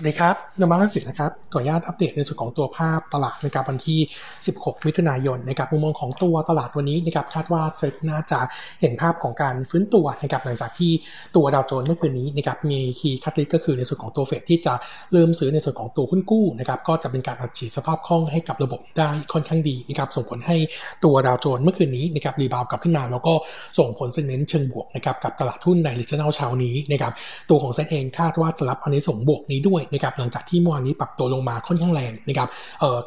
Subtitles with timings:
[0.00, 4.00] สวัสดีครับนมาร์สิทธิ์นะครับ ขออนุญาตอัปเดตในส่วนของตัวภาพตลาดนะครับวันที่
[4.42, 8.40] 16 มิถุนายนนะครับมุมมองของตัวตลาดวันนี้นะครับคาดว่าเซ็ตน่าจะ
[8.80, 10.92] เห็นภาพของการฟื้นตัวนะครับหลังจากที่
[11.36, 14.74] ตัวดาวโจนส์เมื่อคืนนี้นะครับมี key catalyst ก็คือในส่วนของตัวเฟดที่จะ
[15.12, 20.56] เริ่มซื้อในส่วนของตัวหุ้นกู้นะครับก็จะเป็นการอัดฉีดสภาพคล่องให้กับระบบได้ค่อนข้างดีนะครับส่งผลให้
[21.04, 23.34] ตัวดาวโจนส์เมื่อคืนนี้นะครับ rebound กลับขึ้นมา แล้วก็
[23.78, 27.12] ส่งผล sentiment เชิงบวกนะครับกับตลาดหุ้นใน regional เช้านี้นะครับ
[27.50, 32.48] ตัวของเซ็ตเองคาดว่าจะรับอานิสงส์บวกนี้ด้วยนะครับหลังจากที่เมื่อวานนี้ปรับตัวลงมาค่อนข้างแรงนะครับ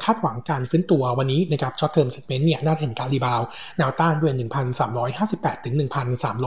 [0.04, 3.40] คาดหวังการฟื้นตัววันนี้นะครับ short term sentiment เนี่ยน่าจะเห็นการ rebound
[3.78, 4.32] แนวต้านด้วย
[4.98, 5.74] 1,358 ถึง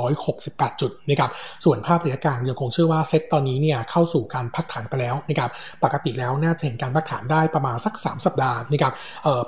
[0.04, 1.30] 1,368 จุดนะครับ
[1.66, 5.50] ส่วนภาพระยะกลางยังคงเชื่อว่าเซ็ตตอนนี้เนี่ยเข้าสู่การพักฐานไปแล้วนะครับ
[5.84, 8.94] ปกติแล้วน่าจะเห็นการพักฐานได้ประมาณสัก 3 สัปดาห์นะครับ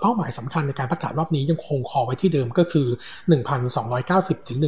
[0.02, 2.88] เป้าหมายสำคัญในการพักฐานรอบนี้ยังคง call ไว้ที่เดิมก็คือ
[3.68, 4.60] 1,290 ถึง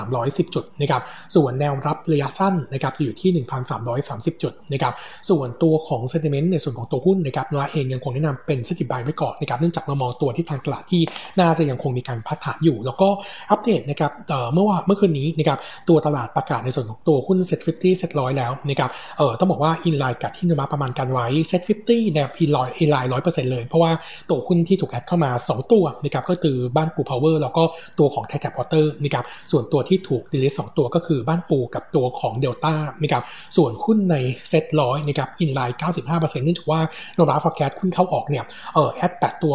[0.00, 1.02] 1,310 จุดนะครับ
[1.34, 3.44] ส่วนแนวรับระยะสั้นนะครับอยู่ที่
[3.92, 4.94] 1,330 จุดนะครับ
[5.30, 11.02] ส่วนตัวัวของ sentiment ในส่วนของตัวหุ้นนะครับโนมูระเองยังคงแนะนำเป็น standby ไว้ก่อนนะครับเนื่องจากเรามองตัวที่ทางตลาดที่
[11.40, 13.08] น่าจะยังคงมีการพักฐานอยู่ แล้วก็
[13.50, 14.12] อัปเดตนะครับ
[14.54, 23.64] เมื่อว่าเมื่อคืนนี้นะครับตัวตลาดประกาศในส่วนของตัวหุ้น SET fifty SET ร้อยแล้วนะครับเออต้องบอกว่า in line กับที่โนมูระประมาณการไว้ SET fifty นะครับ in line in line ร้อยเปอร์เซ็นต์เลย
[23.66, 23.92] เพราะว่า
[24.30, 27.62] ตัวหุ้นที่ถูก add เข้ามา 2 ตัวนะครับก็คือบ้านปูพาวเวอร์แล้วก็
[27.98, 33.22] ตัวของไทยแท็ปวอเตอร์นะครับส่วนตัวที่ถูก delist สองตัวก็คือบ้านปูกับตัวของเดลต้านะครับ
[33.56, 34.16] ส่วนหุ้นใน
[34.48, 36.80] เซ็ตร้อยนะครับ in line 95%เนื่องจากว่า
[37.14, 39.54] โนมูระ forecast หุ้นเข้าออกเนี่ยเออ add 8 ตัว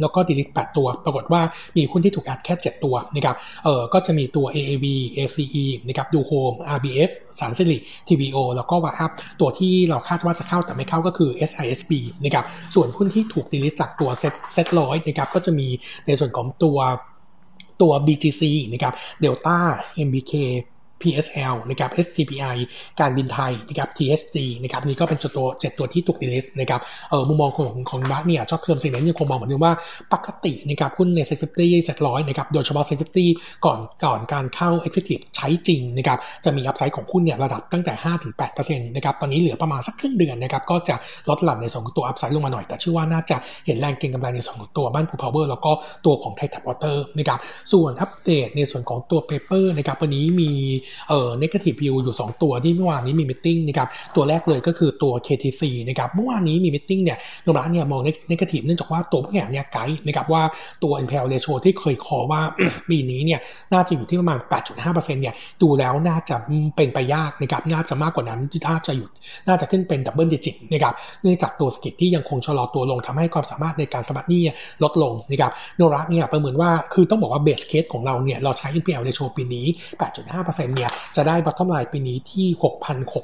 [0.00, 1.42] แล้วก็ delete 8ตัว ปรากฏว่า
[1.76, 11.92] มีหุ้นที่ถูก add แค่ 7 ตัวนะครับเออก็จะมีตัว AAV ACE นะครับดูโฮม RBF แสนสิริ TVO แล้วก็ WHAUPตัวที่เราคาดว่าจะเข้าแต่ไม่เข้าก็คือ SISB
[12.24, 15.68] นะครับส่วนหุ้นที่ถูก delete จากตัว SET SET ร้อยนะครับก็จะมี
[16.06, 16.78] ในส่วนของตัว
[17.82, 19.58] ตัว BGC นะครับ Delta
[20.06, 20.32] MBK
[21.02, 22.56] PSL นะครับ STPI
[23.00, 29.74] การบินไทยนะครับ THG นะครับนี่ก็เป็นตัวเจ็ดตัวที่ถูก delist นะครับเออมุมมองของของบัคเนี่ยชอบเพิ่มสิ่งนั้นยังคงมองเหมือนเดิมว่า
[30.12, 33.28] ปกตินะครับหุ้นใน SET fifty SET ร้อยนะครับโดยเฉพาะ SET fifty
[33.64, 37.92] ก่อนก่อนการเข้า effective ใช้จริงนะครับจะมี upside ของหุ้นเนี่ยระดับตั้งแต่
[38.40, 40.96] 5-8%นะครับตอนนี้เหลือประมาณสักครึ่งเดือนนะครับก็จะ
[41.28, 45.72] ลดหลั่นในส่วนของตัว upside ลงมาหน่อย แต่เชื่อว่าน่าจะเห็นแรงเก็งกำไรในส่วนของตัวบ้านปูพาวเวอร์แล้วก็
[46.06, 47.38] ตัวของไทยแท็ปวอเตอร์นะครับ
[47.72, 50.50] ส่วนอัปเดตในส่วนของตัว paper นะครับวันนี้มี
[51.08, 60.42] เอ่อ negative view อยู่ 2 ตัวที่เมื่อวานนี้มี meeting นะครับตัวแรกเลยก็คือตัว KTC นะครับเมื่อวานนี้มี meeting เนี่ยโนมูระเนี่ยมอง negative เนื่องจากว่าตัวผู้บริหารเนี่ยไกด์นะครับว่า
[60.82, 62.40] ตัว NPL ratio ที่เคยคาดว่า
[62.88, 63.40] ปีนี้เนี่ย
[63.72, 64.38] น่าจะอยู่ที่ประมาณ
[64.80, 66.36] 8.5%เนี่ยดูแล้วน่าจะ
[66.76, 69.08] เป็นไปยากนะครับน่าจะมากกว่านั้นที่น่าจะอยู่
[69.48, 74.42] น่าจะขึ้นเป็น double digit นะครับเนื่องจากตัวเศรษฐกิจที่ยังคงชะลอตัวลงทำให้ความสามารถในการชำระหนี้
[74.82, 79.66] ลดลงนะครับโนมูระเนี่ยประเมินว่าคือต้องบอกว่า base case ของเราเนี่ยเราใช้ NPL ratio ปีนี้
[80.16, 80.81] 8.5%เนี่ย
[81.16, 82.46] จะได้ bottom line ปีนี้ที่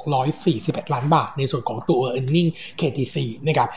[0.08, 3.68] 6,641 ล้านบาท ในส่วนของตัว earning KTC นะครับ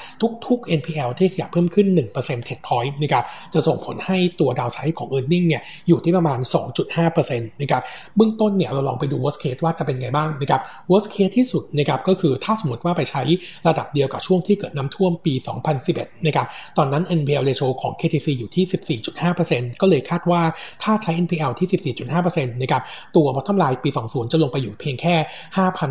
[0.48, 1.88] ทุกๆ NPL ที่ขยับเพิ่มขึ้น
[2.18, 6.40] 1% t e point นะครับจะส่งผลให้ตัวดาวไซด์ของ earning เนี่ยอยู่ที่ประมาณ
[6.96, 7.82] 2.5%นะครับ
[8.16, 10.62] เบื้องต้นเนี่ยเราลองไปดู worst case ว่าจะเป็นไงบ้างนะครับ
[10.92, 13.24] worst case ที่สุดนะครับก็คือถ้าสมมติว่าไปใช้
[13.68, 15.34] ระดับเดียวกับช่วงที่เกิดน้ำท่วมปี
[15.80, 19.00] 2011นะครับตอนนั้น NPL ratio ของ KTC อยู่ที่
[19.40, 20.42] 14.5%ก็เลยคาดว่า
[20.84, 21.94] ถ้าใช้ NPL ที่
[22.24, 22.82] 14.5%นะครับ
[23.16, 25.16] ตัว bottom line ปี 20 จะลงไปอยู่เพียงแค่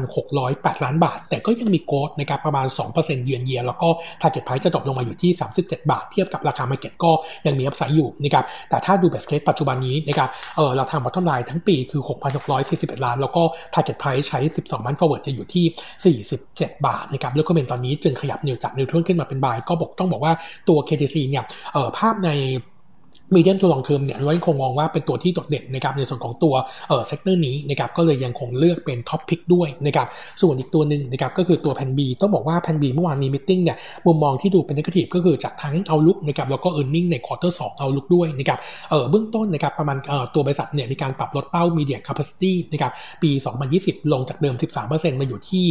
[0.04, 3.88] 5,608 ล้านบาท แต่ก็ยังมีโกดนะครับประมาณ 2%เยือนเยียแล้วก็
[4.20, 5.30] target price จะตกลงมาอยู่ที่
[5.60, 7.10] 37 บาท เทียบกับราคา market ก็
[7.46, 12.02] ยังมี upside อยู่นะครับแต่ถ้าดู base case ปัจจุบันนี้นะครับเออเราทำ bottom line ทั้งปีคือ
[12.52, 13.42] 6,641 ล้าน แล้วก็
[13.74, 20.32] target price ใช้ 12 month forward จะอยู่ที่ 47 บาทนะครับแล้วก็เป็นตอนนี้จึงขยับนิวจาก neutral ขึ้นมาเป็น buy ก็บอกต้องบอกว่า
[20.68, 22.30] ตัว KTC เนี่ยเออภาพใน
[23.34, 26.54] medium to long term เนี่ยเรายังคงมองว่าเป็นตัวที่โดดเด่นนะครับในส่วนของตัว
[26.88, 30.06] เออ sector นี้นะครับก็เลยยังคงเลือกเป็น top pick ด้วยนะครับ
[30.42, 33.76] ส่วนอีกตัวหนึ่งนะครับก็คือตัวแพลนบีต้องบอกว่าแพลนบีเมื่อวานมี meeting เนี่ย
[34.06, 38.58] มุมมองที่ดูเป็น negative ก็คือจากทั้ง outlook นะครับแล้วก็ earning ใน quarter สอง outlook ด้วยนะครับ
[38.90, 42.92] เออเบื้องต้นนะครับประมาณเออตัวบริษัทเนี่ยมีการปรับลดเป้า media capacity นะครับ
[43.22, 43.30] ปี
[43.70, 44.54] 2020 ลงจากเดิม
[44.88, 45.64] 13%มาอยู่ที่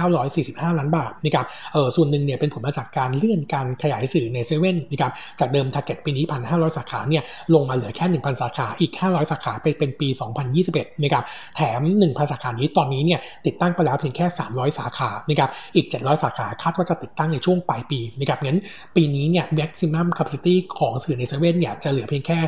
[0.00, 7.22] 5,945 ล้านบาทนะครับเออส่วนหนึ่งเนี่ยเป็นผลมาจากการเลื่อนการขยายสื่อในเซเว่นนะครับจากเดิม target ปีนี้1,500 500 สาขาเนี่ย
[7.54, 10.08] ลงมาเหลือแค่ 1,000 สาขา อีก 500 สาขาไปเป็นปี
[10.54, 11.24] 2021นะครับ
[11.56, 18.60] แถม 1,000 สาขานี้ตอนนี้เนี่ยติดตั้งไปแล้วเพียงแค่ 300 สาขานะครับอีก 700 สาขาคาดว่าจะติดตั้งในช่วงปลายปีนะครับงั้น
[18.96, 22.38] ปีนี้เนี่ย maximum capacity ของสื่อในเซเว่นเนี่ยจะเหลือเพียงแค่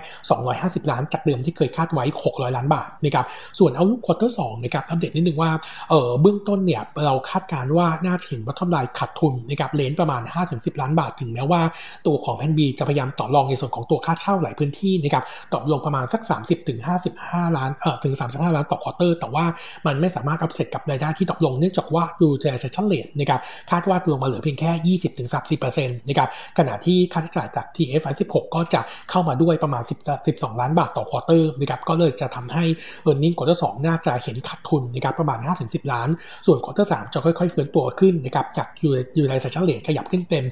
[0.41, 3.27] 250 ล้านจากเดิมที่เคยคาดไว้ 600 ล้านบาทนะครับ
[3.59, 5.51] ส่วน outlook quarter สองนะครับอัปเดตนิดนึงว่า
[5.91, 11.61] เออเบื้องต้นเนี่ยเราคาดการณ์ว่าน่าจะเห็นว่าทำลายขาดทุนนะครับ range ประมาณ 5-10 ล้านบาทถึงแม้ว่า
[12.07, 15.25] ตัวของแพลนบีจะพยายามต่อรองในส่วนของตัวค่าค่าเช่าหลายพื้นที่นะครับ
[15.55, 16.79] ตกลงประมาณสัก 30ถึง
[17.17, 19.45] 55 ล้านเอ่อถึง 35 ล้านต่อ quarter แต่ว่า
[19.87, 23.41] มันไม่สามารถอัพเซ็ตกับรายได้ที่ตกลงเนื่องจากว่า utilization rate นะครับ
[23.71, 25.29] คาดว่าลงมาเหลือเพียงแค่ 20ถึง
[25.69, 26.29] 30%นะครับ
[26.59, 28.81] ขณะที่ค่าใช้จ่ายจาก TFRS 16 ก็จะ
[29.11, 32.65] เข้ามาด้วยประมาณ 10 12 ล้านบาทต่อ quarter นะครับก็เลยจะทำให้
[33.09, 36.09] e a r n i n g ควอเตอร์2น่าจะเห็นขาดทุนนะครับประมาณ 5-10 ล้าน
[36.47, 40.45] ส่วน quarter 3จะค่อยๆฟื้นตัวขึ้นนะครับจาก utilization rate ขยับขึ้นเป็น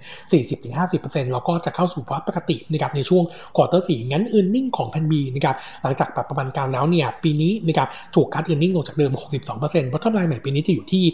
[0.62, 3.25] 40-50%แล้วก็จะเข้าสู่ภาวะปกตินะครับในช่วง
[3.56, 8.73] ควอเตอร์4งั้น e a r n i n g ของแพนบีนะครับหลังจากปรับประมาณการแล้วเนี่ยปีนี้นะครับถูกคัด e a r n i n g
[8.77, 9.12] ลงจากเดิม
[9.50, 9.59] 62%
[9.89, 11.05] เพราะทำลายใหม่ปีนี้จะอยู่ที่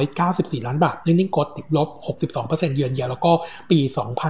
[0.00, 1.88] 294 ล้านบาท e a r n i n g กดติดลบ
[2.36, 3.32] 62%เยือนเยียแล้วก็
[3.70, 3.78] ปี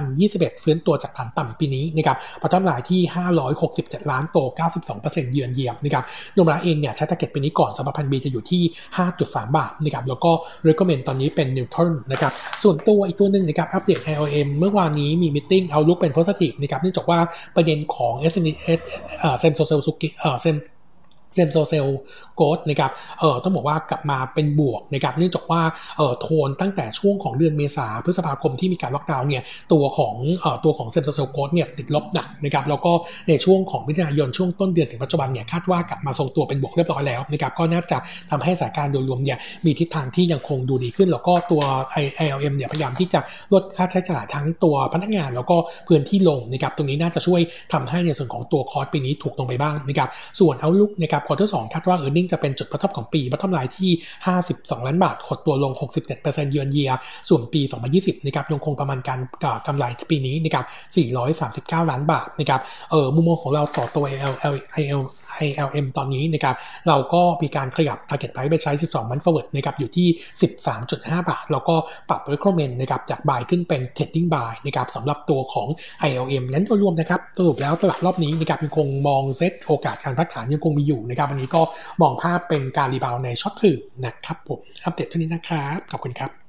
[0.07, 3.01] 2021 ฟื้นตัวจากฐานต่ำปีนี้นะครับพัฒนาที่
[3.55, 4.37] 567 ล้านโต
[4.85, 6.03] 92%เยือนเยียนะครับ
[6.33, 8.63] โนมราเองเนี่ยใช้ตาเก็ตปีนี้ก่อนสำหรับพันบีจะอยู่ที่
[9.09, 10.31] 5.3 บาทนะครับแล้วก็
[10.67, 12.31] recommend ตอนนี้เป็น neutral นะครับ
[12.63, 17.18] ส่วนตัวอีกตัวหนึ่งนะครับอัปเดต ILM เมื่อวานนี้มี meeting outlook เป็น positive นะครับเนื่องจากว่า
[17.55, 18.81] ประเด็นของ SSS
[19.19, 20.55] เอ่อ same store sales growth เอ่อ same
[21.33, 21.87] same store sales
[22.35, 25.61] growth นะครับเอ่อต้องบอกว่ากลับมาเป็นบวกนะครับเนื่องจากว่า
[25.97, 29.43] เอ่อโทนตั้งแต่ช่วงของเดือนเมษาพฤษภาคมที่มีการล็อกดาวน์เนี่ย
[29.73, 32.91] ตัวของเอ่อตัวของ same store sales growth เนี่ยติดลบหนักนะครับแล้วก็
[33.29, 37.97] ในช่วงของมิถุนายนช่วงต้นเดือนถึงปัจจุบันเนี่ยคาดว่ากลับมาทรงตัวเป็นบวกเรียบร้อยแล้วนะครับก็น่าจะ
[38.31, 41.61] ทำให้สถานการณ์โดยรวมเนี่ยมีทิศทางที่ยังคงดูดีขึ้น แล้วก็ตัว
[42.03, 43.19] ILM เนี่ยพยายามที่จะ
[43.53, 47.41] ลดค่าใช้จ่ายทั้งตัวพนักงาน แล้วก็พื้นที่ลงนะครับตรงนี้น่าจะช่วย
[47.73, 50.09] ทำให้ในส่วนของตัวคอร์สปีนี้ถูกลงไปบ้างนะครับ
[50.39, 53.91] ส่วนเอาลุกนะครับควอเตอร์สคาดว่า e a r n i n g จะเป็นจุด bottom ของปี bottom line ที่
[54.39, 55.71] 52 ล้านบาทหดตัวลง
[56.11, 56.91] 67%เยือนเยีย
[57.29, 57.61] ส่วนปี
[57.93, 59.19] 2020นะครับยังคงประมาณการ
[59.67, 60.65] กำไรปีนี้นะครับ
[61.83, 62.61] 439 ล้านบาทนะครับ
[62.91, 65.01] เออมุมมองของเราต่อตัว L L I L
[65.47, 66.55] ILM ตอนนี้นะครับ
[66.87, 70.07] เราก็มีการขยับ target price ไปใช้ 12มัน forward นะครับอยู่ที่
[70.69, 71.75] 13.5 บาท แล้วก็
[72.09, 75.67] ปรับ recommend นะครับจาก buy ขึ้นเป็น trading buy นะครับสำหรับตัวของ
[76.09, 81.61] ILM นั้นโดยรวมนะครับสรุปแล้วตลาดรอบนี้นะครับยังคงมองเซตโอกาสการพักฐานยังคงมีอยู่นะครับวันนี้ก็
[82.01, 86.39] มองภาพเป็นการรีบาวในช็อตถือนะครับผมอัปเดตเท่านี้นะครับขอบคุณครับ